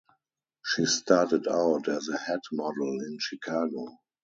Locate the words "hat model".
2.17-2.99